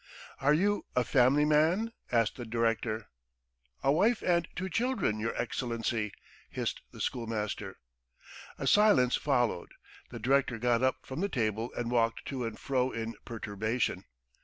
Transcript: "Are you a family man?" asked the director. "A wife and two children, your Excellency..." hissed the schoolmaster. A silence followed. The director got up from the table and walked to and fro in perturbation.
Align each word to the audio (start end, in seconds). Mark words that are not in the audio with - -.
"Are 0.39 0.51
you 0.55 0.87
a 0.95 1.03
family 1.03 1.45
man?" 1.45 1.93
asked 2.11 2.35
the 2.35 2.43
director. 2.47 3.05
"A 3.83 3.91
wife 3.91 4.23
and 4.23 4.47
two 4.55 4.67
children, 4.67 5.19
your 5.19 5.39
Excellency..." 5.39 6.11
hissed 6.49 6.81
the 6.91 6.99
schoolmaster. 6.99 7.77
A 8.57 8.65
silence 8.65 9.15
followed. 9.15 9.69
The 10.09 10.17
director 10.17 10.57
got 10.57 10.81
up 10.81 11.05
from 11.05 11.21
the 11.21 11.29
table 11.29 11.71
and 11.77 11.91
walked 11.91 12.25
to 12.29 12.45
and 12.47 12.57
fro 12.57 12.89
in 12.89 13.13
perturbation. 13.25 14.05